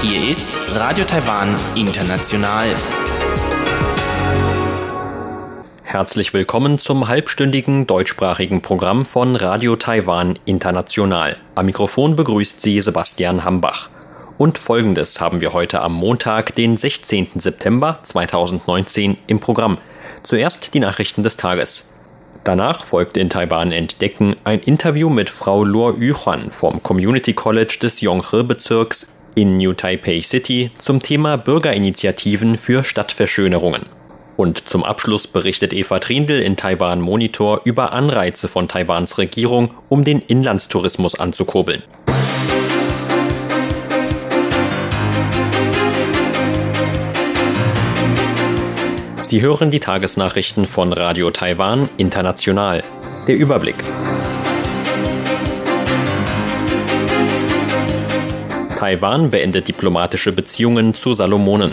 [0.00, 2.74] Hier ist Radio Taiwan International.
[5.82, 11.36] Herzlich willkommen zum halbstündigen deutschsprachigen Programm von Radio Taiwan International.
[11.54, 13.90] Am Mikrofon begrüßt Sie Sebastian Hambach.
[14.38, 17.28] Und folgendes haben wir heute am Montag, den 16.
[17.34, 19.76] September 2019 im Programm.
[20.22, 21.93] Zuerst die Nachrichten des Tages.
[22.44, 28.02] Danach folgt in Taiwan Entdecken ein Interview mit Frau Luo Yuhuan vom Community College des
[28.02, 33.86] Yonghe-Bezirks in New Taipei City zum Thema Bürgerinitiativen für Stadtverschönerungen.
[34.36, 40.04] Und zum Abschluss berichtet Eva Trindl in Taiwan Monitor über Anreize von Taiwans Regierung, um
[40.04, 41.82] den Inlandstourismus anzukurbeln.
[49.24, 52.84] Sie hören die Tagesnachrichten von Radio Taiwan International.
[53.26, 53.76] Der Überblick.
[58.76, 61.72] Taiwan beendet diplomatische Beziehungen zu Salomonen.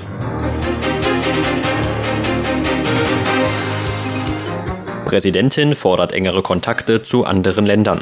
[5.03, 7.99] Präsidentin fordert engere Kontakte zu anderen Ländern.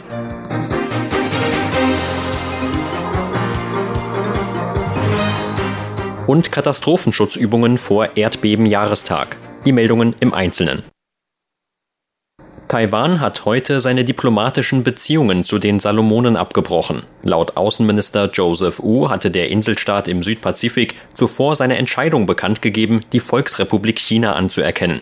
[6.30, 9.38] Und Katastrophenschutzübungen vor Erdbebenjahrestag.
[9.66, 10.84] Die Meldungen im Einzelnen.
[12.68, 17.02] Taiwan hat heute seine diplomatischen Beziehungen zu den Salomonen abgebrochen.
[17.24, 23.22] Laut Außenminister Joseph Wu hatte der Inselstaat im Südpazifik zuvor seine Entscheidung bekannt gegeben, die
[23.22, 25.02] Volksrepublik China anzuerkennen.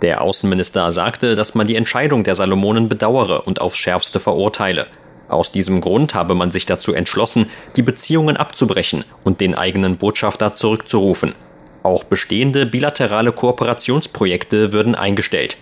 [0.00, 4.86] Der Außenminister sagte, dass man die Entscheidung der Salomonen bedauere und aufs schärfste verurteile.
[5.32, 10.54] Aus diesem Grund habe man sich dazu entschlossen, die Beziehungen abzubrechen und den eigenen Botschafter
[10.54, 11.34] zurückzurufen.
[11.82, 15.56] Auch bestehende bilaterale Kooperationsprojekte würden eingestellt.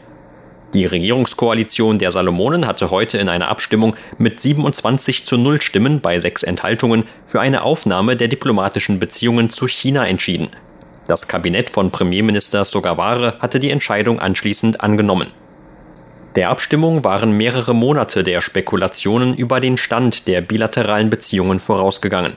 [0.75, 6.19] Die Regierungskoalition der Salomonen hatte heute in einer Abstimmung mit 27 zu 0 Stimmen bei
[6.19, 10.49] sechs Enthaltungen für eine Aufnahme der diplomatischen Beziehungen zu China entschieden.
[11.07, 15.29] Das Kabinett von Premierminister Sogaware hatte die Entscheidung anschließend angenommen.
[16.37, 22.35] Der Abstimmung waren mehrere Monate der Spekulationen über den Stand der bilateralen Beziehungen vorausgegangen.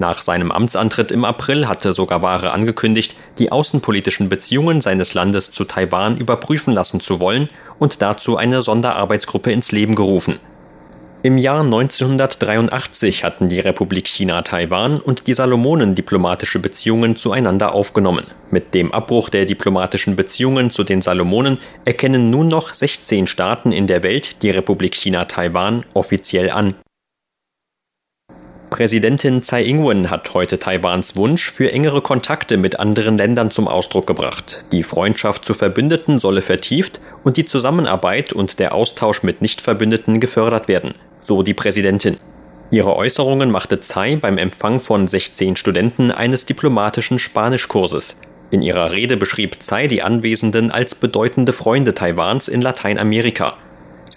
[0.00, 6.16] Nach seinem Amtsantritt im April hatte Sogaware angekündigt, die außenpolitischen Beziehungen seines Landes zu Taiwan
[6.16, 10.40] überprüfen lassen zu wollen und dazu eine Sonderarbeitsgruppe ins Leben gerufen.
[11.24, 18.24] Im Jahr 1983 hatten die Republik China Taiwan und die Salomonen diplomatische Beziehungen zueinander aufgenommen.
[18.52, 23.88] Mit dem Abbruch der diplomatischen Beziehungen zu den Salomonen erkennen nun noch 16 Staaten in
[23.88, 26.76] der Welt die Republik China Taiwan offiziell an.
[28.70, 34.06] Präsidentin Tsai Ing-wen hat heute Taiwans Wunsch für engere Kontakte mit anderen Ländern zum Ausdruck
[34.06, 34.66] gebracht.
[34.70, 40.68] Die Freundschaft zu Verbündeten solle vertieft und die Zusammenarbeit und der Austausch mit Nichtverbündeten gefördert
[40.68, 40.92] werden,
[41.28, 42.16] so die Präsidentin.
[42.72, 48.16] Ihre Äußerungen machte Tsai beim Empfang von 16 Studenten eines diplomatischen Spanischkurses.
[48.50, 53.52] In ihrer Rede beschrieb Tsai die Anwesenden als bedeutende Freunde Taiwans in Lateinamerika–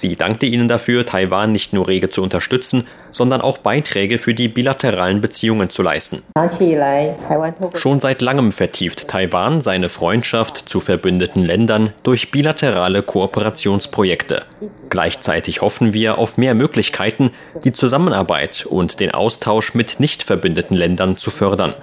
[0.02, 4.48] Sie dankte ihnen dafür, Taiwan nicht nur rege zu unterstützen, sondern auch Beiträge für die
[4.48, 6.24] bilateralen Beziehungen zu leisten.
[7.76, 14.42] Schon seit langem vertieft Taiwan seine Freundschaft zu verbündeten Ländern durch bilaterale Kooperationsprojekte.
[14.90, 17.30] Gleichzeitig hoffen wir auf mehr Möglichkeiten,
[17.64, 21.76] die Zusammenarbeit und den Austausch mit nicht verbündeten Ländern zu fördern.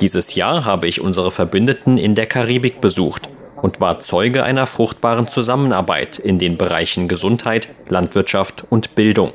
[0.00, 3.28] Dieses Jahr habe ich unsere Verbündeten in der Karibik besucht
[3.62, 9.30] und war Zeuge einer fruchtbaren Zusammenarbeit in den Bereichen Gesundheit, Landwirtschaft und Bildung.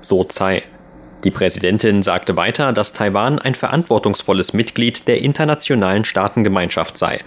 [0.00, 0.62] So Tsai.
[1.24, 7.20] Die Präsidentin sagte weiter, dass Taiwan ein verantwortungsvolles Mitglied der internationalen Staatengemeinschaft sei.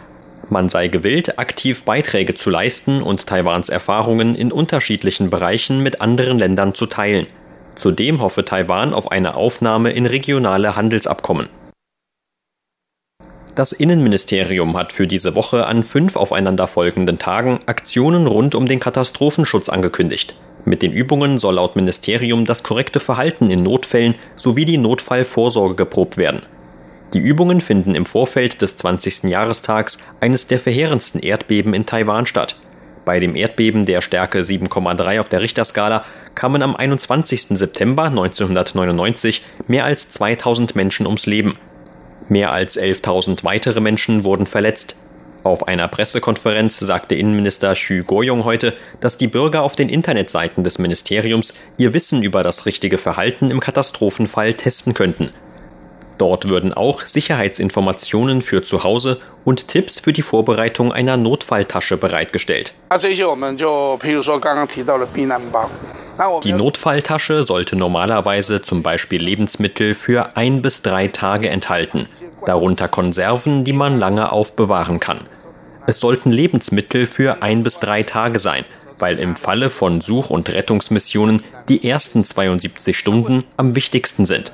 [0.50, 6.40] Man sei gewillt, aktiv Beiträge zu leisten und Taiwans Erfahrungen in unterschiedlichen Bereichen mit anderen
[6.40, 7.28] Ländern zu teilen.
[7.76, 11.50] Zudem hoffe Taiwan auf eine Aufnahme in regionale Handelsabkommen.
[13.54, 19.68] Das Innenministerium hat für diese Woche an fünf aufeinanderfolgenden Tagen Aktionen rund um den Katastrophenschutz
[19.68, 20.36] angekündigt.
[20.64, 26.16] Mit den Übungen soll laut Ministerium das korrekte Verhalten in Notfällen sowie die Notfallvorsorge geprobt
[26.16, 26.44] werden.
[27.14, 29.24] Die Übungen finden im Vorfeld des 20.
[29.24, 32.56] Jahrestags eines der verheerendsten Erdbeben in Taiwan statt.
[33.04, 36.06] Bei dem Erdbeben der Stärke 7,3 auf der Richterskala
[36.36, 37.58] kamen am 21.
[37.58, 41.58] September 1999 mehr als 2000 Menschen ums Leben.
[42.32, 44.96] Mehr als 11.000 weitere Menschen wurden verletzt.
[45.44, 50.80] Auf einer Pressekonferenz sagte Innenminister Xu Goyong heute, dass die Bürger auf den Internetseiten des
[50.80, 55.30] Ministeriums ihr Wissen über das richtige Verhalten im Katastrophenfall testen könnten.
[56.22, 62.74] Dort würden auch Sicherheitsinformationen für zu Hause und Tipps für die Vorbereitung einer Notfalltasche bereitgestellt.
[66.44, 72.08] Die Notfalltasche sollte normalerweise zum Beispiel Lebensmittel für ein bis drei Tage enthalten,
[72.46, 75.22] darunter Konserven, die man lange aufbewahren kann.
[75.88, 78.64] Es sollten Lebensmittel für ein bis drei Tage sein,
[79.02, 84.52] weil im Falle von Such- und Rettungsmissionen die ersten 72 Stunden am wichtigsten sind.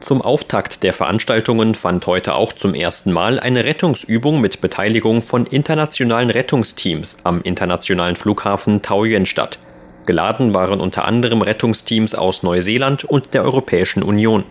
[0.00, 5.44] Zum Auftakt der Veranstaltungen fand heute auch zum ersten Mal eine Rettungsübung mit Beteiligung von
[5.44, 9.58] internationalen Rettungsteams am internationalen Flughafen Taoyuan statt.
[10.06, 14.44] Geladen waren unter anderem Rettungsteams aus Neuseeland und der Europäischen Union.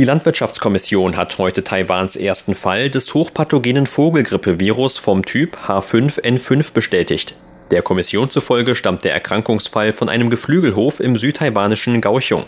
[0.00, 7.34] Die Landwirtschaftskommission hat heute Taiwans ersten Fall des hochpathogenen Vogelgrippevirus vom Typ H5N5 bestätigt.
[7.70, 12.46] Der Kommission zufolge stammt der Erkrankungsfall von einem Geflügelhof im südtaiwanischen Kaohsiung.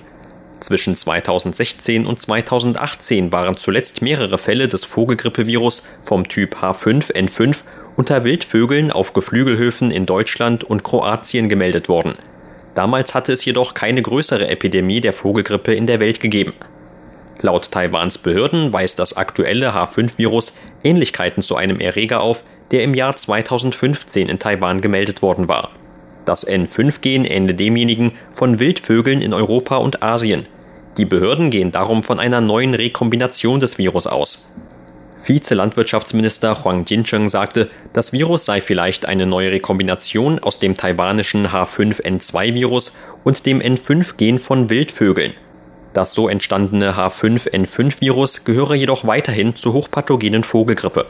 [0.61, 7.65] Zwischen 2016 und 2018 waren zuletzt mehrere Fälle des Vogelgrippevirus vom Typ H5N5
[7.97, 12.15] unter Wildvögeln auf Geflügelhöfen in Deutschland und Kroatien gemeldet worden.
[12.75, 16.55] Damals hatte es jedoch keine größere Epidemie der Vogelgrippe in der Welt gegeben.
[17.43, 20.55] Laut Taiwans Behörden weist das aktuelle H5-Virus
[20.85, 25.71] Ähnlichkeiten zu einem Erreger auf, der im Jahr 2015 in Taiwan gemeldet worden war.
[26.25, 30.47] Das N5-Gen ähnle demjenigen von Wildvögeln in Europa und Asien.
[30.99, 34.57] Die Behörden gehen darum von einer neuen Rekombination des Virus aus.
[35.19, 42.97] Vize-Landwirtschaftsminister Huang Jincheng sagte, das Virus sei vielleicht eine neue Rekombination aus dem taiwanischen H5N2-Virus
[43.25, 45.33] und dem N5-Gen von Wildvögeln.
[45.93, 51.07] Das so entstandene H5N5-Virus gehöre jedoch weiterhin zur hochpathogenen Vogelgrippe.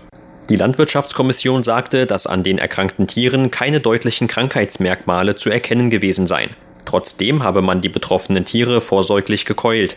[0.50, 6.50] Die Landwirtschaftskommission sagte, dass an den erkrankten Tieren keine deutlichen Krankheitsmerkmale zu erkennen gewesen seien.
[6.84, 9.96] Trotzdem habe man die betroffenen Tiere vorsorglich gekeult.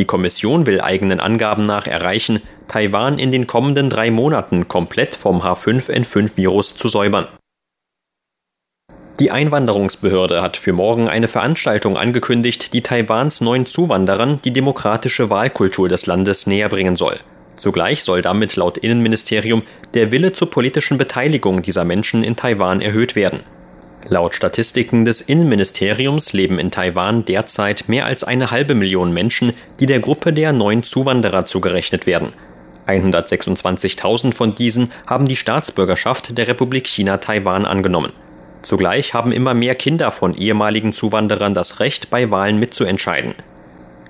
[0.00, 5.42] Die Kommission will eigenen Angaben nach erreichen, Taiwan in den kommenden drei Monaten komplett vom
[5.42, 7.28] H5N5-Virus zu säubern.
[9.20, 15.88] Die Einwanderungsbehörde hat für morgen eine Veranstaltung angekündigt, die Taiwans neuen Zuwanderern die demokratische Wahlkultur
[15.88, 17.20] des Landes näherbringen soll.
[17.56, 19.62] Zugleich soll damit laut Innenministerium
[19.94, 23.40] der Wille zur politischen Beteiligung dieser Menschen in Taiwan erhöht werden.
[24.08, 29.86] Laut Statistiken des Innenministeriums leben in Taiwan derzeit mehr als eine halbe Million Menschen, die
[29.86, 32.32] der Gruppe der neuen Zuwanderer zugerechnet werden.
[32.88, 38.12] 126.000 von diesen haben die Staatsbürgerschaft der Republik China Taiwan angenommen.
[38.64, 43.34] Zugleich haben immer mehr Kinder von ehemaligen Zuwanderern das Recht, bei Wahlen mitzuentscheiden.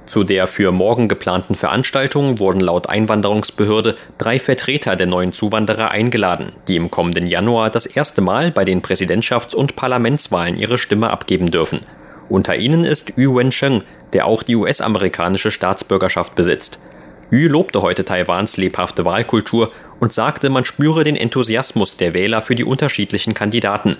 [0.07, 6.53] Zu der für morgen geplanten Veranstaltung wurden laut Einwanderungsbehörde drei Vertreter der neuen Zuwanderer eingeladen,
[6.69, 11.51] die im kommenden Januar das erste Mal bei den Präsidentschafts- und Parlamentswahlen ihre Stimme abgeben
[11.51, 11.81] dürfen.
[12.29, 16.79] Unter ihnen ist Yu Wensheng, der auch die US-amerikanische Staatsbürgerschaft besitzt.
[17.31, 19.69] Yu lobte heute Taiwans lebhafte Wahlkultur
[19.99, 23.97] und sagte, man spüre den Enthusiasmus der Wähler für die unterschiedlichen Kandidaten.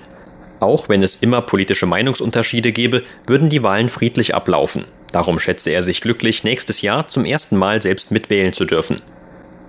[0.65, 4.87] Auch wenn es immer politische Meinungsunterschiede gäbe, würden die Wahlen friedlich ablaufen.
[5.13, 8.97] Darum schätze er sich glücklich, nächstes Jahr zum ersten Mal selbst mitwählen zu dürfen.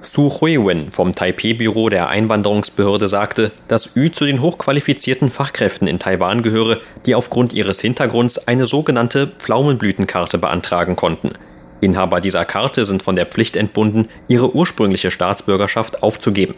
[0.01, 6.43] Su Huiwen vom Taipei-Büro der Einwanderungsbehörde sagte, dass Yu zu den hochqualifizierten Fachkräften in Taiwan
[6.43, 11.33] gehöre, die aufgrund ihres Hintergrunds eine sogenannte Pflaumenblütenkarte beantragen konnten.
[11.81, 16.55] Inhaber dieser Karte sind von der Pflicht entbunden, ihre ursprüngliche Staatsbürgerschaft aufzugeben.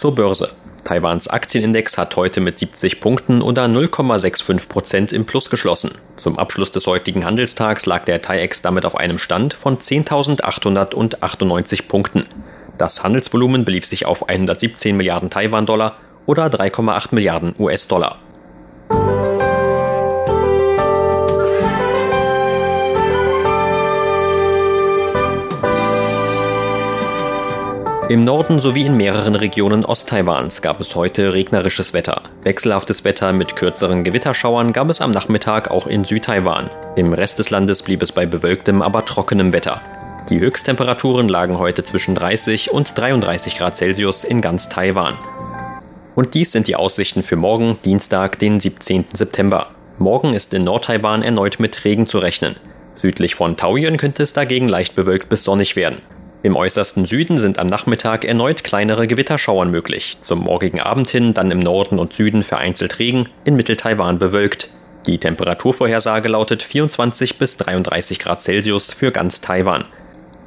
[0.00, 0.48] Zur Börse.
[0.84, 5.90] Taiwans Aktienindex hat heute mit 70 Punkten oder 0,65 Prozent im Plus geschlossen.
[6.16, 12.24] Zum Abschluss des heutigen Handelstags lag der TAIEX damit auf einem Stand von 10.898 Punkten.
[12.78, 15.92] Das Handelsvolumen belief sich auf 117 Milliarden Taiwan-Dollar
[16.24, 18.16] oder 3,8 Milliarden US-Dollar.
[28.10, 32.22] Im Norden sowie in mehreren Regionen Osttaiwans gab es heute regnerisches Wetter.
[32.42, 36.70] Wechselhaftes Wetter mit kürzeren Gewitterschauern gab es am Nachmittag auch in Südtaiwan.
[36.96, 39.80] Im Rest des Landes blieb es bei bewölktem, aber trockenem Wetter.
[40.28, 45.16] Die Höchsttemperaturen lagen heute zwischen 30 und 33 Grad Celsius in ganz Taiwan.
[46.16, 49.04] Und dies sind die Aussichten für morgen, Dienstag, den 17.
[49.12, 49.68] September.
[49.98, 52.56] Morgen ist in Nordtaiwan erneut mit Regen zu rechnen.
[52.96, 56.00] Südlich von Taoyuan könnte es dagegen leicht bewölkt bis sonnig werden.
[56.42, 60.16] Im äußersten Süden sind am Nachmittag erneut kleinere Gewitterschauern möglich.
[60.22, 64.70] Zum morgigen Abend hin dann im Norden und Süden vereinzelt Regen, in Mitteltaiwan bewölkt.
[65.06, 69.84] Die Temperaturvorhersage lautet 24 bis 33 Grad Celsius für ganz Taiwan.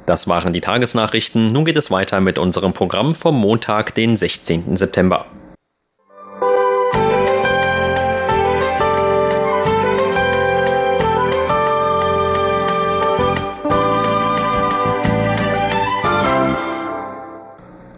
[0.04, 1.52] Das waren die Tagesnachrichten.
[1.52, 4.76] Nun geht es weiter mit unserem Programm vom Montag, den 16.
[4.76, 5.26] September.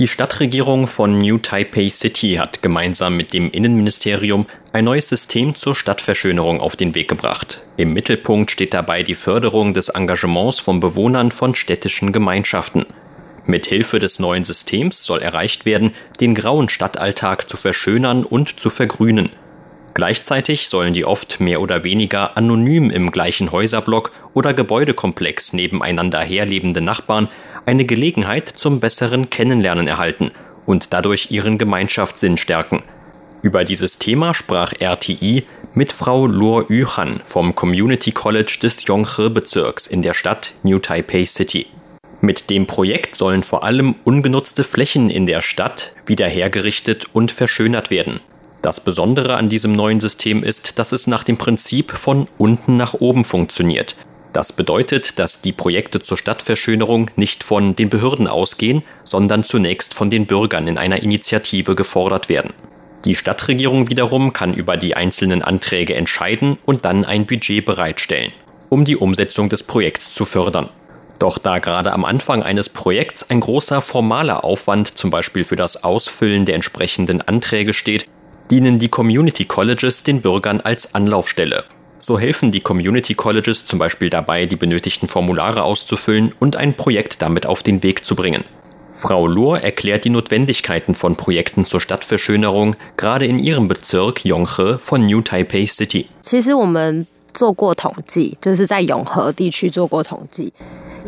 [0.00, 5.76] Die Stadtregierung von New Taipei City hat gemeinsam mit dem Innenministerium ein neues System zur
[5.76, 7.60] Stadtverschönerung auf den Weg gebracht.
[7.76, 12.86] Im Mittelpunkt steht dabei die Förderung des Engagements von Bewohnern von städtischen Gemeinschaften.
[13.44, 18.70] Mit Hilfe des neuen Systems soll erreicht werden, den grauen Stadtalltag zu verschönern und zu
[18.70, 19.28] vergrünen.
[19.94, 26.80] Gleichzeitig sollen die oft mehr oder weniger anonym im gleichen Häuserblock oder Gebäudekomplex nebeneinander herlebende
[26.80, 27.28] Nachbarn
[27.66, 30.30] eine Gelegenheit zum besseren Kennenlernen erhalten
[30.66, 32.82] und dadurch ihren Gemeinschaftssinn stärken.
[33.42, 35.44] Über dieses Thema sprach RTI
[35.74, 41.66] mit Frau Luo Yuhan vom Community College des Yonghe-Bezirks in der Stadt New Taipei City.
[42.20, 47.90] Mit dem Projekt sollen vor allem ungenutzte Flächen in der Stadt wieder hergerichtet und verschönert
[47.90, 48.20] werden.
[48.62, 52.94] Das Besondere an diesem neuen System ist, dass es nach dem Prinzip von unten nach
[52.94, 53.96] oben funktioniert.
[54.32, 60.10] Das bedeutet, dass die Projekte zur Stadtverschönerung nicht von den Behörden ausgehen, sondern zunächst von
[60.10, 62.52] den Bürgern in einer Initiative gefordert werden.
[63.06, 68.30] Die Stadtregierung wiederum kann über die einzelnen Anträge entscheiden und dann ein Budget bereitstellen,
[68.68, 70.68] um die Umsetzung des Projekts zu fördern.
[71.18, 75.82] Doch da gerade am Anfang eines Projekts ein großer formaler Aufwand zum Beispiel für das
[75.82, 78.04] Ausfüllen der entsprechenden Anträge steht,
[78.50, 81.64] dienen die Community Colleges den Bürgern als Anlaufstelle
[82.00, 87.22] so helfen die Community Colleges zum Beispiel dabei, die benötigten Formulare auszufüllen und ein Projekt
[87.22, 88.44] damit auf den Weg zu bringen.
[88.92, 95.06] Frau Lohr erklärt die Notwendigkeiten von Projekten zur Stadtverschönerung gerade in ihrem Bezirk Yonghe von
[95.06, 96.06] New Taipei City.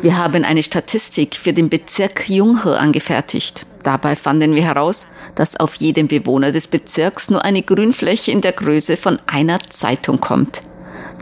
[0.00, 3.66] Wir haben eine Statistik für den Bezirk Yonghe angefertigt.
[3.82, 8.52] Dabei fanden wir heraus, dass auf jeden Bewohner des Bezirks nur eine Grünfläche in der
[8.52, 10.62] Größe von einer Zeitung kommt.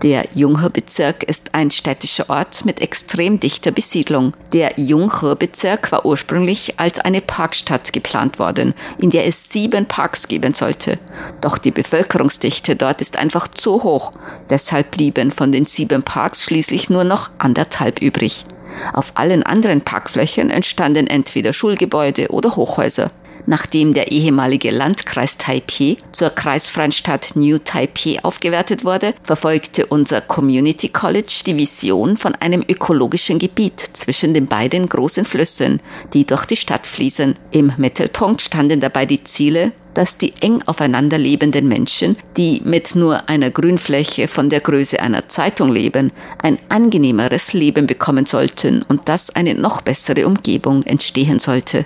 [0.03, 4.33] Der Junghe-Bezirk ist ein städtischer Ort mit extrem dichter Besiedlung.
[4.55, 10.55] Der Junghe-Bezirk war ursprünglich als eine Parkstadt geplant worden, in der es sieben Parks geben
[10.55, 10.99] sollte.
[11.43, 14.11] Doch die Bevölkerungsdichte dort ist einfach zu hoch.
[14.49, 18.45] Deshalb blieben von den sieben Parks schließlich nur noch anderthalb übrig.
[18.95, 23.11] Auf allen anderen Parkflächen entstanden entweder Schulgebäude oder Hochhäuser.
[23.47, 30.89] Nachdem der ehemalige Landkreis Taipei zur kreisfreien Stadt New Taipei aufgewertet wurde, verfolgte unser Community
[30.89, 35.81] College die Vision von einem ökologischen Gebiet zwischen den beiden großen Flüssen,
[36.15, 37.37] die durch die Stadt fließen.
[37.51, 43.29] Im Mittelpunkt standen dabei die Ziele dass die eng aufeinander lebenden Menschen, die mit nur
[43.29, 49.35] einer Grünfläche von der Größe einer Zeitung leben, ein angenehmeres Leben bekommen sollten und dass
[49.35, 51.85] eine noch bessere Umgebung entstehen sollte.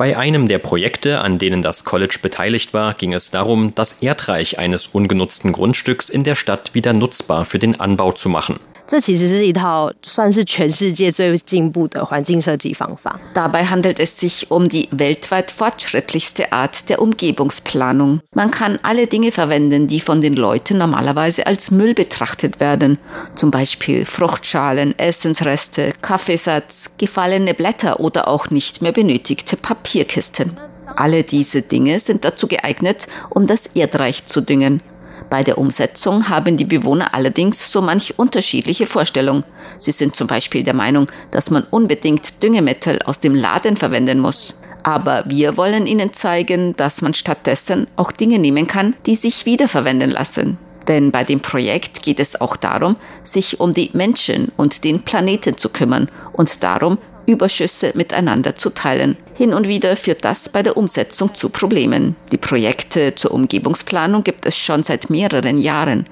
[0.00, 4.58] Bei einem der Projekte, an denen das College beteiligt war, ging es darum, das Erdreich
[4.58, 8.58] eines ungenutzten Grundstücks in der Stadt wieder nutzbar für den Anbau zu machen.
[8.89, 13.19] 这其实是一套算是全世界最进步的环境设计方法。
[13.33, 18.21] Dabei handelt es sich um die weltweit fortschrittlichste Art der Umgebungsplanung.
[18.35, 22.99] Man kann alle Dinge verwenden, die von den Leuten normalerweise als Müll betrachtet werden.
[23.33, 30.55] Zum Beispiel Fruchtschalen, Essensreste, Kaffeesatz, gefallene Blätter oder auch nicht mehr benötigte Papierkisten.
[30.95, 34.81] Alle diese Dinge sind dazu geeignet, um das Erdreich zu düngen.
[35.30, 39.44] Bei der Umsetzung haben die Bewohner allerdings so manch unterschiedliche Vorstellungen.
[39.78, 44.54] Sie sind zum Beispiel der Meinung, dass man unbedingt Düngemittel aus dem Laden verwenden muss.
[44.82, 50.10] Aber wir wollen Ihnen zeigen, dass man stattdessen auch Dinge nehmen kann, die sich wiederverwenden
[50.10, 50.58] lassen.
[50.88, 55.56] Denn bei dem Projekt geht es auch darum, sich um die Menschen und den Planeten
[55.56, 59.16] zu kümmern und darum, Überschüsse miteinander zu teilen.
[59.34, 62.16] Hin und wieder führt das bei der Umsetzung zu Problemen.
[62.32, 66.06] Die Projekte zur Umgebungsplanung gibt es schon seit mehreren Jahren.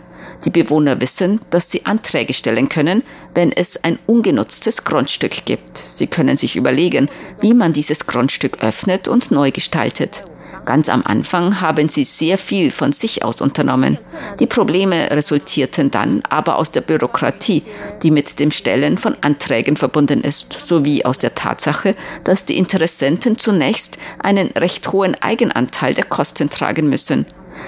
[0.45, 3.03] Die Bewohner wissen, dass sie Anträge stellen können,
[3.35, 5.77] wenn es ein ungenutztes Grundstück gibt.
[5.77, 7.09] Sie können sich überlegen,
[7.41, 10.23] wie man dieses Grundstück öffnet und neu gestaltet.
[10.68, 13.98] Ganz am Anfang haben sie sehr viel von sich aus unternommen.
[14.40, 17.64] Die Probleme resultierten dann aber aus der Bürokratie,
[18.02, 23.38] die mit dem Stellen von Anträgen verbunden ist, sowie aus der Tatsache, dass die Interessenten
[23.38, 27.26] zunächst einen recht hohen Eigenanteil der Kosten tragen müssen.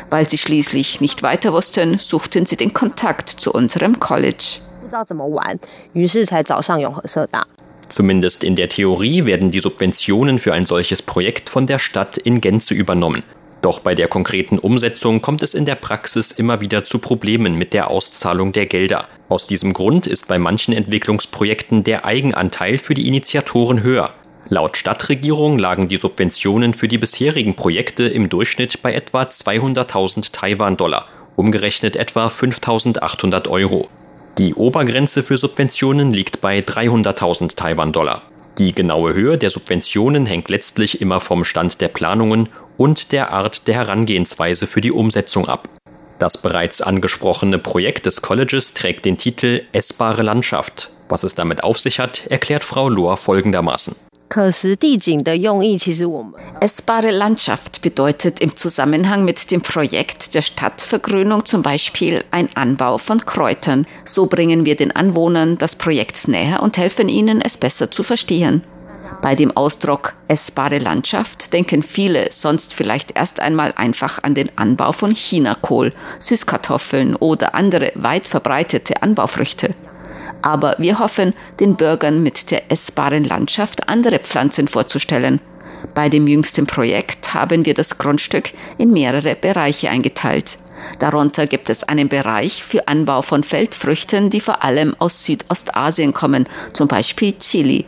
[0.10, 4.60] Weil sie schließlich nicht weiter wussten, suchten sie den Kontakt zu unserem College.
[4.82, 5.60] 不知道怎么玩，
[5.94, 7.46] 于是才找上永和社大。
[7.90, 12.40] Zumindest in der Theorie werden die Subventionen für ein solches Projekt von der Stadt in
[12.40, 13.25] Gänze übernommen.
[13.62, 17.75] Doch bei der konkreten Umsetzung kommt es in der Praxis immer wieder zu Problemen mit
[17.75, 19.06] der Auszahlung der Gelder.
[19.28, 24.12] Aus diesem Grund ist bei manchen Entwicklungsprojekten der Eigenanteil für die Initiatoren höher.
[24.49, 31.04] Laut Stadtregierung lagen die Subventionen für die bisherigen Projekte im Durchschnitt bei etwa 200.000 Taiwan-Dollar,
[31.37, 33.88] umgerechnet etwa 5.800 Euro.
[34.40, 38.23] Die Obergrenze für Subventionen liegt bei 300.000 Taiwan-Dollar.
[38.56, 43.66] Die genaue Höhe der Subventionen hängt letztlich immer vom Stand der Planungen und der Art
[43.66, 45.68] der Herangehensweise für die Umsetzung ab.
[46.18, 50.88] Das bereits angesprochene Projekt des Colleges trägt den Titel Essbare Landschaft.
[51.11, 53.94] Was es damit auf sich hat, erklärt Frau Lohr folgendermaßen.
[56.60, 63.26] Essbare Landschaft bedeutet im Zusammenhang mit dem Projekt der Stadtvergrünung zum Beispiel ein Anbau von
[63.26, 63.88] Kräutern.
[64.04, 68.62] So bringen wir den Anwohnern das Projekt näher und helfen ihnen, es besser zu verstehen.
[69.20, 74.92] Bei dem Ausdruck essbare Landschaft denken viele sonst vielleicht erst einmal einfach an den Anbau
[74.92, 79.70] von Chinakohl, Süßkartoffeln oder andere weit verbreitete Anbaufrüchte.
[80.42, 85.40] Aber wir hoffen, den Bürgern mit der essbaren Landschaft andere Pflanzen vorzustellen.
[85.94, 90.59] Bei dem jüngsten Projekt haben wir das Grundstück in mehrere Bereiche eingeteilt.
[90.99, 96.47] Darunter gibt es einen Bereich für Anbau von Feldfrüchten, die vor allem aus Südostasien kommen,
[96.73, 97.87] zum Beispiel Chili.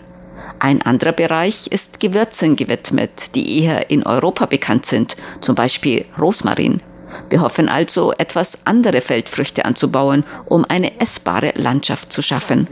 [0.59, 6.80] Ein anderer Bereich ist Gewürzen gewidmet, die eher in Europa bekannt sind, zum Beispiel Rosmarin.
[7.29, 12.67] Wir hoffen also, etwas andere Feldfrüchte anzubauen, um eine essbare Landschaft zu schaffen.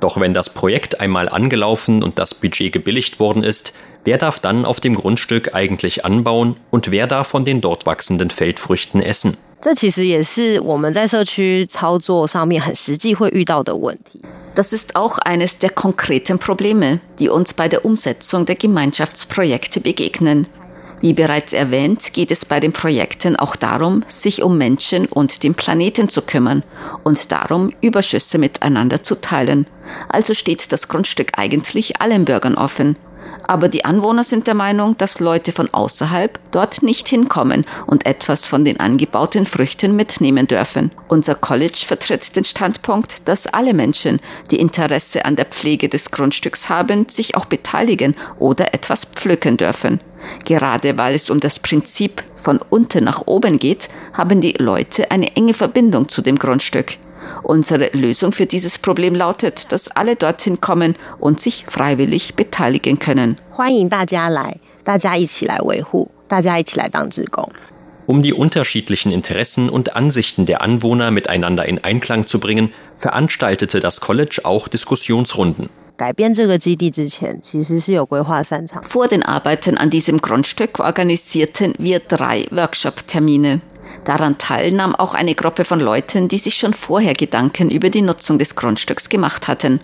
[0.00, 3.72] Doch wenn das Projekt einmal angelaufen und das Budget gebilligt worden ist,
[4.04, 8.30] wer darf dann auf dem Grundstück eigentlich anbauen und wer darf von den dort wachsenden
[8.30, 9.36] Feldfrüchten essen?
[9.62, 14.20] 这其实也是我们在社区操作上面很实际会遇到的问题。
[14.57, 20.47] Das ist auch eines der konkreten Probleme, die uns bei der Umsetzung der Gemeinschaftsprojekte begegnen.
[20.99, 25.53] Wie bereits erwähnt, geht es bei den Projekten auch darum, sich um Menschen und den
[25.53, 26.63] Planeten zu kümmern
[27.03, 29.67] und darum, Überschüsse miteinander zu teilen.
[30.09, 32.95] Also steht das Grundstück eigentlich allen Bürgern offen.
[33.43, 38.45] Aber die Anwohner sind der Meinung, dass Leute von außerhalb dort nicht hinkommen und etwas
[38.45, 40.91] von den angebauten Früchten mitnehmen dürfen.
[41.07, 44.19] Unser College vertritt den Standpunkt, dass alle Menschen,
[44.51, 49.99] die Interesse an der Pflege des Grundstücks haben, sich auch beteiligen oder etwas pflücken dürfen.
[50.45, 55.35] Gerade weil es um das Prinzip von unten nach oben geht, haben die Leute eine
[55.35, 56.97] enge Verbindung zu dem Grundstück.
[57.43, 63.37] Unsere Lösung für dieses Problem lautet, dass alle dorthin kommen und sich freiwillig beteiligen können.
[68.07, 73.99] Um die unterschiedlichen Interessen und Ansichten der Anwohner miteinander in Einklang zu bringen, veranstaltete das
[73.99, 75.67] College auch Diskussionsrunden.
[78.83, 83.61] Vor den Arbeiten an diesem Grundstück organisierten wir drei Workshop-Termine.
[84.03, 88.39] Daran teilnahm auch eine Gruppe von Leuten, die sich schon vorher Gedanken über die Nutzung
[88.39, 89.81] des Grundstücks gemacht hatten.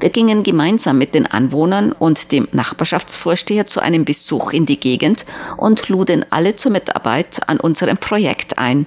[0.00, 5.24] Wir gingen gemeinsam mit den Anwohnern und dem Nachbarschaftsvorsteher zu einem Besuch in die Gegend
[5.56, 8.86] und luden alle zur Mitarbeit an unserem Projekt ein.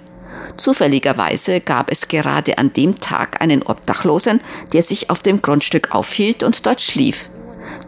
[0.57, 4.41] Zufälligerweise gab es gerade an dem Tag einen Obdachlosen,
[4.73, 7.29] der sich auf dem Grundstück aufhielt und dort schlief.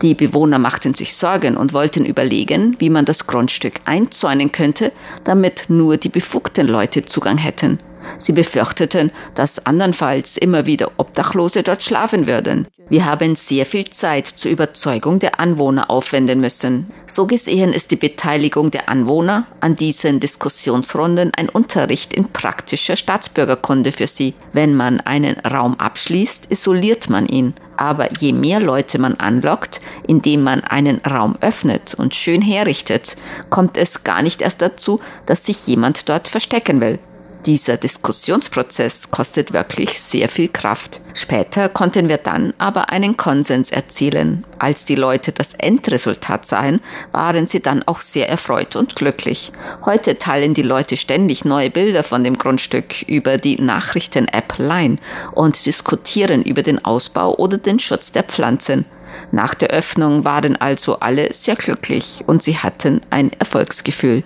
[0.01, 4.91] Die Bewohner machten sich Sorgen und wollten überlegen, wie man das Grundstück einzäunen könnte,
[5.23, 7.79] damit nur die befugten Leute Zugang hätten.
[8.17, 12.67] Sie befürchteten, dass andernfalls immer wieder Obdachlose dort schlafen würden.
[12.89, 16.91] Wir haben sehr viel Zeit zur Überzeugung der Anwohner aufwenden müssen.
[17.05, 23.91] So gesehen ist die Beteiligung der Anwohner an diesen Diskussionsrunden ein Unterricht in praktischer Staatsbürgerkunde
[23.91, 24.33] für sie.
[24.51, 27.53] Wenn man einen Raum abschließt, isoliert man ihn.
[27.81, 33.17] Aber je mehr Leute man anlockt, indem man einen Raum öffnet und schön herrichtet,
[33.49, 36.99] kommt es gar nicht erst dazu, dass sich jemand dort verstecken will.
[37.45, 41.01] Dieser Diskussionsprozess kostet wirklich sehr viel Kraft.
[41.15, 44.45] Später konnten wir dann aber einen Konsens erzielen.
[44.59, 49.51] Als die Leute das Endresultat sahen, waren sie dann auch sehr erfreut und glücklich.
[49.85, 54.99] Heute teilen die Leute ständig neue Bilder von dem Grundstück über die Nachrichten-App Line
[55.33, 58.85] und diskutieren über den Ausbau oder den Schutz der Pflanzen.
[59.31, 64.23] Nach der Öffnung waren also alle sehr glücklich und sie hatten ein Erfolgsgefühl.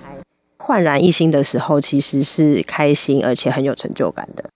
[0.68, 4.50] 焕然一新的时候，其实是开心而且很有成就感的。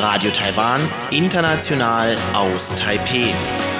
[0.00, 3.73] Radio Taiwan, international aus Taipeh.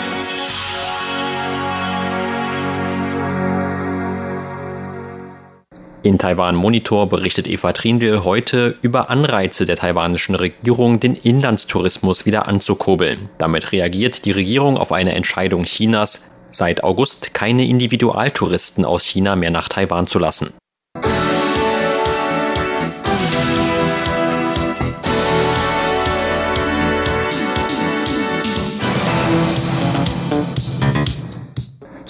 [6.04, 12.46] In Taiwan Monitor berichtet Eva Trindl heute über Anreize der taiwanischen Regierung, den Inlandstourismus wieder
[12.46, 13.30] anzukurbeln.
[13.38, 19.50] Damit reagiert die Regierung auf eine Entscheidung Chinas, seit August keine Individualtouristen aus China mehr
[19.50, 20.52] nach Taiwan zu lassen.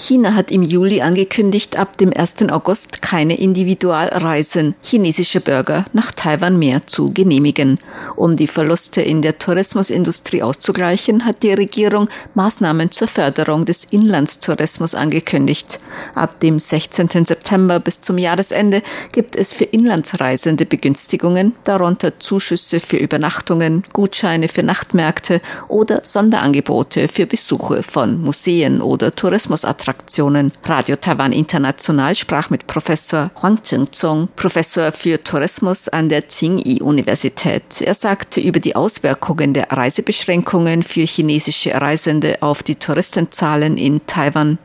[0.05, 2.49] China hat im Juli angekündigt, ab dem 1.
[2.51, 7.79] August keine Individualreisen chinesischer Bürger nach Taiwan mehr zu genehmigen.
[8.15, 14.93] Um die Verluste in der Tourismusindustrie auszugleichen, hat die Regierung Maßnahmen zur Förderung des Inlandstourismus
[14.93, 15.79] angekündigt.
[16.13, 17.25] Ab dem 16.
[17.25, 24.61] September bis zum Jahresende gibt es für Inlandsreisende Begünstigungen, darunter Zuschüsse für Übernachtungen, Gutscheine für
[24.61, 29.94] Nachtmärkte oder Sonderangebote für Besuche von Museen oder Tourismusattraktionen.
[30.05, 30.51] Attraktionen.
[30.65, 37.81] Radio Taiwan International sprach mit Professor Huang Chengzong, Professor für Tourismus an der Tsinghua-Universität.
[37.81, 44.59] Er sagte über die Auswirkungen der Reisebeschränkungen für chinesische Reisende auf die Touristenzahlen in Taiwan.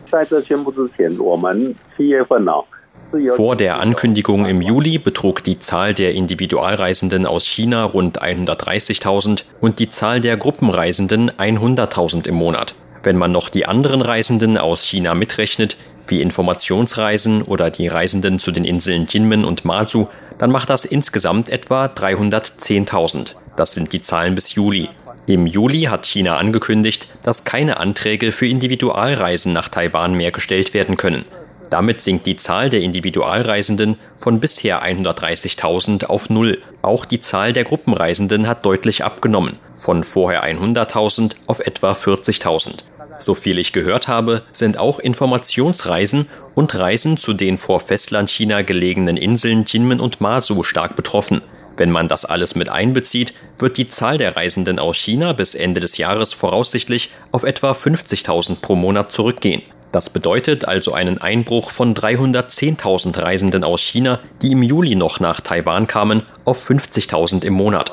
[3.36, 9.78] Vor der Ankündigung im Juli betrug die Zahl der Individualreisenden aus China rund 130.000 und
[9.78, 12.74] die Zahl der Gruppenreisenden 100.000 im Monat.
[13.02, 18.52] Wenn man noch die anderen Reisenden aus China mitrechnet, wie Informationsreisen oder die Reisenden zu
[18.52, 20.08] den Inseln Jinmen und Matsu,
[20.38, 23.34] dann macht das insgesamt etwa 310.000.
[23.56, 24.88] Das sind die Zahlen bis Juli.
[25.26, 30.96] Im Juli hat China angekündigt, dass keine Anträge für Individualreisen nach Taiwan mehr gestellt werden
[30.96, 31.24] können.
[31.70, 36.60] Damit sinkt die Zahl der Individualreisenden von bisher 130.000 auf Null.
[36.82, 42.82] Auch die Zahl der Gruppenreisenden hat deutlich abgenommen, von vorher 100.000 auf etwa 40.000.
[43.20, 49.64] Soviel ich gehört habe, sind auch Informationsreisen und Reisen zu den vor Festlandchina gelegenen Inseln
[49.66, 51.42] Jinmen und Masu stark betroffen.
[51.76, 55.80] Wenn man das alles mit einbezieht, wird die Zahl der Reisenden aus China bis Ende
[55.80, 59.62] des Jahres voraussichtlich auf etwa 50.000 pro Monat zurückgehen.
[59.92, 65.40] Das bedeutet also einen Einbruch von 310.000 Reisenden aus China, die im Juli noch nach
[65.40, 67.92] Taiwan kamen, auf 50.000 im Monat.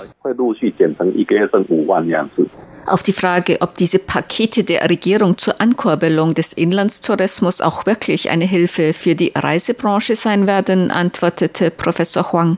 [2.88, 8.46] Auf die Frage, ob diese Pakete der Regierung zur Ankurbelung des Inlandstourismus auch wirklich eine
[8.46, 12.58] Hilfe für die Reisebranche sein werden, antwortete Professor Huang.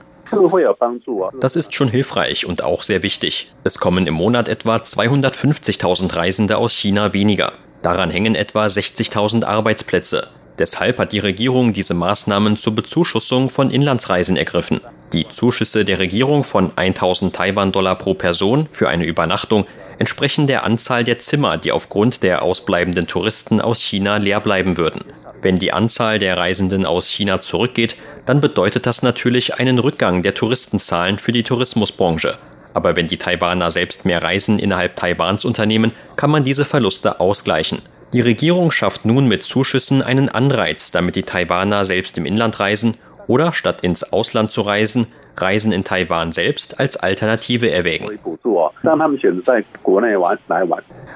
[1.42, 3.52] Das ist schon hilfreich und auch sehr wichtig.
[3.64, 7.54] Es kommen im Monat etwa 250.000 Reisende aus China weniger.
[7.82, 10.28] Daran hängen etwa 60.000 Arbeitsplätze.
[10.60, 14.82] Deshalb hat die Regierung diese Maßnahmen zur Bezuschussung von Inlandsreisen ergriffen.
[15.14, 19.66] Die Zuschüsse der Regierung von 1000 Taiwan-Dollar pro Person für eine Übernachtung
[20.00, 25.02] entsprechen der Anzahl der Zimmer, die aufgrund der ausbleibenden Touristen aus China leer bleiben würden.
[25.42, 30.34] Wenn die Anzahl der Reisenden aus China zurückgeht, dann bedeutet das natürlich einen Rückgang der
[30.34, 32.38] Touristenzahlen für die Tourismusbranche.
[32.74, 37.82] Aber wenn die Taiwaner selbst mehr Reisen innerhalb Taiwans unternehmen, kann man diese Verluste ausgleichen.
[38.14, 42.96] Die Regierung schafft nun mit Zuschüssen einen Anreiz, damit die Taiwaner selbst im Inland reisen
[43.28, 45.08] oder statt ins Ausland zu reisen,
[45.42, 48.08] Reisen in Taiwan selbst als Alternative erwägen.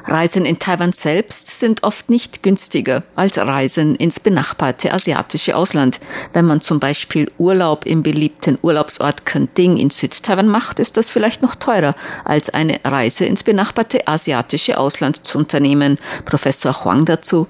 [0.06, 6.00] Reisen in Taiwan selbst sind oft nicht günstiger als Reisen ins benachbarte asiatische Ausland.
[6.34, 11.42] Wenn man zum Beispiel Urlaub im beliebten Urlaubsort Kenting in Südtaiwan macht, ist das vielleicht
[11.42, 11.94] noch teurer,
[12.26, 15.98] als eine Reise ins benachbarte asiatische Ausland zu unternehmen.
[16.26, 17.48] Professor Huang dazu.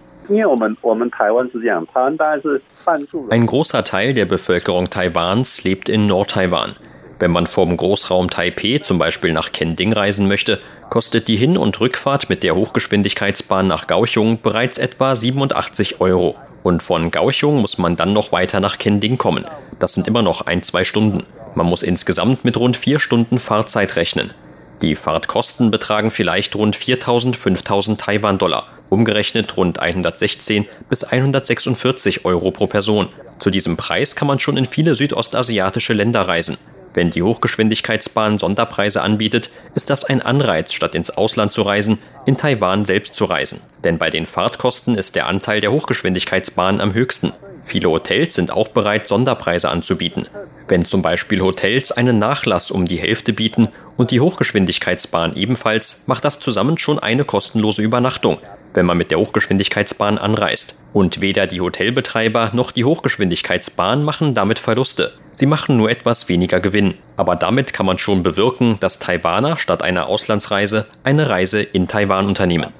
[3.29, 6.75] Ein großer Teil der Bevölkerung Taiwans lebt in Nordtaiwan.
[7.19, 10.59] Wenn man vom Großraum Taipeh zum Beispiel nach Kending reisen möchte,
[10.89, 16.35] kostet die Hin- und Rückfahrt mit der Hochgeschwindigkeitsbahn nach Kaohsiung bereits etwa 87 Euro.
[16.63, 19.45] Und von Kaohsiung muss man dann noch weiter nach Kending kommen.
[19.79, 21.25] Das sind immer noch ein, zwei Stunden.
[21.55, 24.33] Man muss insgesamt mit rund vier Stunden Fahrzeit rechnen.
[24.81, 32.67] Die Fahrtkosten betragen vielleicht rund 4000, 5000 Taiwan-Dollar, umgerechnet rund 116 bis 146 Euro pro
[32.67, 33.09] Person.
[33.39, 36.57] Zu diesem Preis kann man schon in viele südostasiatische Länder reisen.
[36.93, 42.37] Wenn die Hochgeschwindigkeitsbahn Sonderpreise anbietet, ist das ein Anreiz, statt ins Ausland zu reisen, in
[42.37, 43.59] Taiwan selbst zu reisen.
[43.83, 47.33] Denn bei den Fahrtkosten ist der Anteil der Hochgeschwindigkeitsbahn am höchsten.
[47.63, 50.27] Viele Hotels sind auch bereit, Sonderpreise anzubieten.
[50.67, 56.23] Wenn zum Beispiel Hotels einen Nachlass um die Hälfte bieten und die Hochgeschwindigkeitsbahn ebenfalls, macht
[56.23, 58.39] das zusammen schon eine kostenlose Übernachtung,
[58.73, 60.85] wenn man mit der Hochgeschwindigkeitsbahn anreist.
[60.93, 65.11] Und weder die Hotelbetreiber noch die Hochgeschwindigkeitsbahn machen damit Verluste.
[65.33, 66.93] Sie machen nur etwas weniger Gewinn.
[67.17, 72.27] Aber damit kann man schon bewirken, dass Taiwaner statt einer Auslandsreise eine Reise in Taiwan
[72.27, 72.71] unternehmen.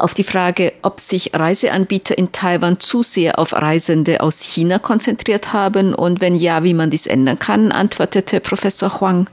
[0.00, 5.52] Auf die Frage, ob sich Reiseanbieter in Taiwan zu sehr auf Reisende aus China konzentriert
[5.52, 9.28] haben und wenn ja, wie man dies ändern kann, antwortete Professor Huang.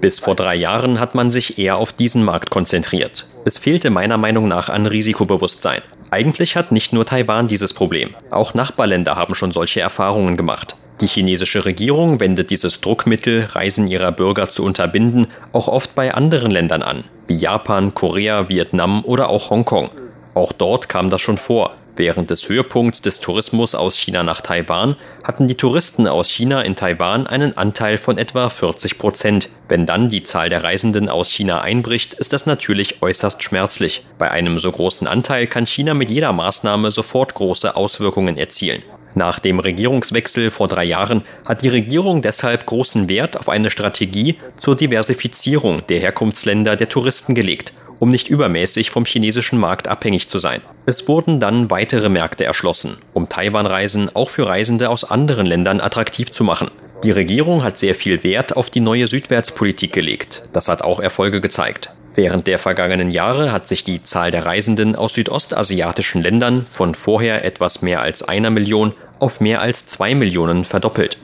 [0.00, 3.26] Bis vor drei Jahren hat man sich eher auf diesen Markt konzentriert.
[3.44, 5.82] Es fehlte meiner Meinung nach an Risikobewusstsein.
[6.12, 8.10] Eigentlich hat nicht nur Taiwan dieses Problem.
[8.30, 10.76] Auch Nachbarländer haben schon solche Erfahrungen gemacht.
[11.00, 16.50] Die chinesische Regierung wendet dieses Druckmittel, Reisen ihrer Bürger zu unterbinden, auch oft bei anderen
[16.50, 19.88] Ländern an, wie Japan, Korea, Vietnam oder auch Hongkong.
[20.34, 21.74] Auch dort kam das schon vor.
[21.96, 26.76] Während des Höhepunkts des Tourismus aus China nach Taiwan hatten die Touristen aus China in
[26.76, 29.48] Taiwan einen Anteil von etwa 40 Prozent.
[29.68, 34.02] Wenn dann die Zahl der Reisenden aus China einbricht, ist das natürlich äußerst schmerzlich.
[34.18, 38.82] Bei einem so großen Anteil kann China mit jeder Maßnahme sofort große Auswirkungen erzielen.
[39.14, 44.36] Nach dem Regierungswechsel vor drei Jahren hat die Regierung deshalb großen Wert auf eine Strategie
[44.56, 50.38] zur Diversifizierung der Herkunftsländer der Touristen gelegt, um nicht übermäßig vom chinesischen Markt abhängig zu
[50.38, 50.60] sein.
[50.86, 56.30] Es wurden dann weitere Märkte erschlossen, um Taiwan-Reisen auch für Reisende aus anderen Ländern attraktiv
[56.30, 56.70] zu machen.
[57.02, 60.42] Die Regierung hat sehr viel Wert auf die neue Südwärtspolitik gelegt.
[60.52, 61.90] Das hat auch Erfolge gezeigt.
[62.20, 67.46] Während der vergangenen Jahre hat sich die Zahl der Reisenden aus südostasiatischen Ländern von vorher
[67.46, 71.16] etwas mehr als einer Million auf mehr als zwei Millionen verdoppelt.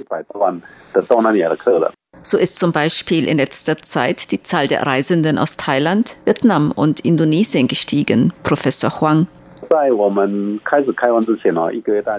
[2.22, 7.00] So ist zum Beispiel in letzter Zeit die Zahl der Reisenden aus Thailand, Vietnam und
[7.00, 9.26] Indonesien gestiegen, Professor Huang.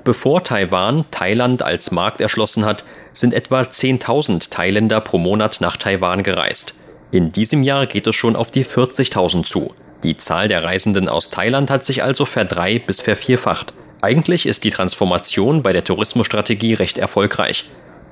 [0.04, 6.22] Bevor Taiwan Thailand als Markt erschlossen hat, sind etwa 10.000 Thailänder pro Monat nach Taiwan
[6.22, 6.76] gereist.
[7.12, 9.74] In diesem Jahr geht es schon auf die 40.000 zu.
[10.04, 13.74] Die Zahl der Reisenden aus Thailand hat sich also verdrei- bis vervierfacht.
[14.02, 17.66] Eigentlich ist die Transformation bei der Tourismusstrategie recht erfolgreich.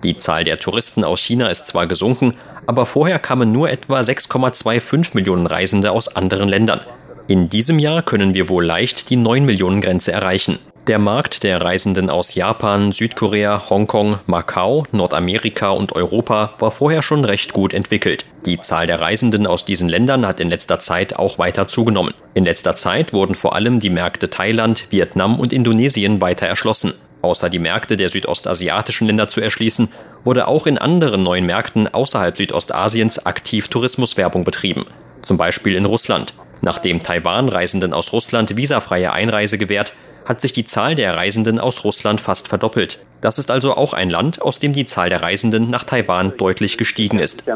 [0.03, 2.36] Die Zahl der Touristen aus China ist zwar gesunken,
[2.67, 6.81] aber vorher kamen nur etwa 6,25 Millionen Reisende aus anderen Ländern.
[7.27, 10.60] In diesem Jahr können wir wohl leicht die 9 Millionen Grenze erreichen.
[10.87, 17.25] Der Markt der Reisenden aus Japan, Südkorea, Hongkong, Macau, Nordamerika und Europa war vorher schon
[17.25, 18.23] recht gut entwickelt.
[18.45, 22.13] Die Zahl der Reisenden aus diesen Ländern hat in letzter Zeit auch weiter zugenommen.
[22.35, 26.93] In letzter Zeit wurden vor allem die Märkte Thailand, Vietnam und Indonesien weiter erschlossen.
[27.23, 29.91] Außer die Märkte der südostasiatischen Länder zu erschließen,
[30.23, 34.85] wurde auch in anderen neuen Märkten außerhalb Südostasiens aktiv Tourismuswerbung betrieben.
[35.23, 36.35] Zum Beispiel in Russland.
[36.61, 39.93] Nachdem Taiwan Reisenden aus Russland visafreie Einreise gewährt,
[40.25, 42.99] hat sich die Zahl der Reisenden aus Russland fast verdoppelt.
[43.21, 46.77] Das ist also auch ein Land, aus dem die Zahl der Reisenden nach Taiwan deutlich
[46.77, 47.47] gestiegen ist.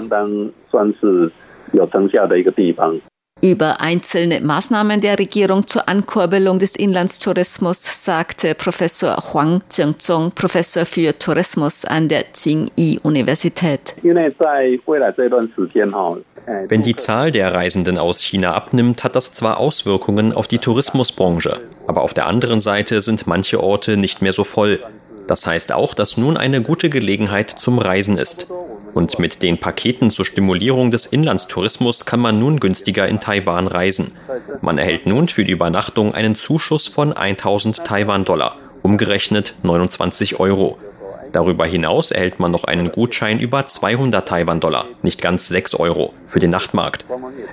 [3.41, 11.17] Über einzelne Maßnahmen der Regierung zur Ankurbelung des Inlandstourismus sagte Professor Huang Zhengzong, Professor für
[11.17, 13.95] Tourismus an der Tsinghua-Universität.
[16.67, 21.61] Wenn die Zahl der Reisenden aus China abnimmt, hat das zwar Auswirkungen auf die Tourismusbranche,
[21.87, 24.79] aber auf der anderen Seite sind manche Orte nicht mehr so voll.
[25.27, 28.51] Das heißt auch, dass nun eine gute Gelegenheit zum Reisen ist.
[28.93, 34.11] Und mit den Paketen zur Stimulierung des Inlandstourismus kann man nun günstiger in Taiwan reisen.
[34.61, 40.77] Man erhält nun für die Übernachtung einen Zuschuss von 1000 Taiwan-Dollar, umgerechnet 29 Euro.
[41.31, 46.39] Darüber hinaus erhält man noch einen Gutschein über 200 Taiwan-Dollar, nicht ganz 6 Euro, für
[46.39, 47.05] den Nachtmarkt.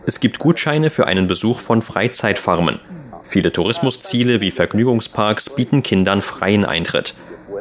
[0.07, 2.81] Es gibt Gutscheine für einen Besuch von Freizeitfarmen.
[3.23, 7.15] Viele Tourismusziele wie Vergnügungsparks bieten Kindern freien Eintritt.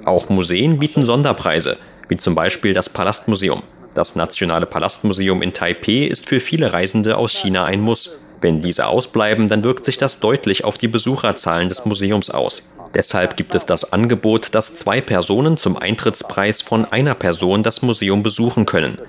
[0.06, 3.62] Auch Museen bieten Sonderpreise, wie zum Beispiel das Palastmuseum.
[3.94, 8.22] Das Nationale Palastmuseum in Taipeh ist für viele Reisende aus China ein Muss.
[8.42, 12.62] Wenn diese ausbleiben, dann wirkt sich das deutlich auf die Besucherzahlen des Museums aus.
[12.94, 18.24] Deshalb gibt es das Angebot, dass zwei Personen zum Eintrittspreis von einer Person das Museum
[18.24, 19.00] besuchen können.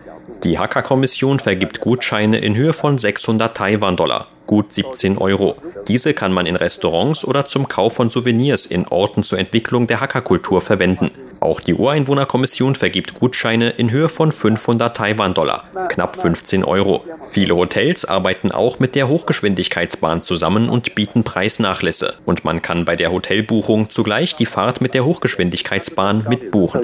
[0.43, 5.57] Die Hacker-Kommission vergibt Gutscheine in Höhe von 600 Taiwan-Dollar, gut 17 Euro.
[5.87, 10.01] Diese kann man in Restaurants oder zum Kauf von Souvenirs in Orten zur Entwicklung der
[10.01, 11.11] Hackerkultur verwenden.
[11.41, 17.05] Auch die Ureinwohnerkommission vergibt Gutscheine in Höhe von 500 Taiwan-Dollar, knapp 15 Euro.
[17.23, 22.15] Viele Hotels arbeiten auch mit der Hochgeschwindigkeitsbahn zusammen und bieten Preisnachlässe.
[22.25, 26.81] Und man kann bei der Hotelbuchung zugleich die Fahrt mit der Hochgeschwindigkeitsbahn mitbuchen.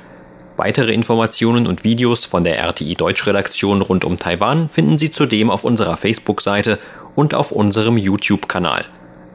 [0.56, 5.66] Weitere Informationen und Videos von der RTI Deutschredaktion rund um Taiwan finden Sie zudem auf
[5.66, 6.78] unserer Facebook-Seite
[7.16, 8.86] und auf unserem YouTube-Kanal.